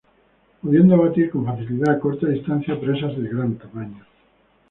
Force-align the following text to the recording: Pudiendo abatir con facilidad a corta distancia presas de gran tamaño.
Pudiendo 0.61 0.95
abatir 0.95 1.29
con 1.29 1.45
facilidad 1.45 1.93
a 1.93 1.99
corta 1.99 2.25
distancia 2.27 2.79
presas 2.81 3.15
de 3.15 3.29
gran 3.29 3.59
tamaño. 3.59 4.03